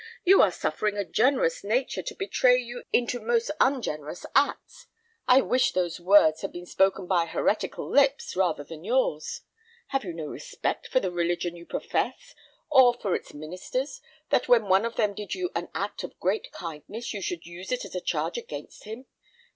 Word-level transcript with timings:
You 0.23 0.41
are 0.41 0.51
suffering 0.51 0.97
a 0.97 1.05
generous 1.05 1.63
nature 1.63 2.01
to 2.01 2.15
betray 2.15 2.57
you 2.57 2.85
into 2.91 3.19
most 3.19 3.51
ungenerous 3.59 4.25
acts. 4.33 4.87
I 5.27 5.41
wish 5.41 5.73
those 5.73 5.99
words 5.99 6.41
had 6.41 6.51
been 6.51 6.65
spoken 6.65 7.05
by 7.05 7.27
heretical 7.27 7.87
lips, 7.87 8.35
rather 8.35 8.63
than 8.63 8.83
yours. 8.83 9.41
Have 9.89 10.03
you 10.03 10.11
no 10.13 10.25
respect 10.25 10.87
for 10.87 10.99
the 10.99 11.11
religion 11.11 11.55
you 11.55 11.67
profess, 11.67 12.33
or 12.71 12.95
for 12.95 13.13
its 13.13 13.35
ministers, 13.35 14.01
that 14.31 14.47
when 14.47 14.63
one 14.67 14.85
of 14.85 14.95
them 14.95 15.13
did 15.13 15.35
you 15.35 15.51
an 15.53 15.69
act 15.75 16.03
of 16.03 16.19
great 16.19 16.51
kindness, 16.51 17.13
you 17.13 17.21
should 17.21 17.45
use 17.45 17.71
it 17.71 17.85
as 17.85 17.93
a 17.93 18.01
charge 18.01 18.39
against 18.39 18.85
him? 18.85 19.05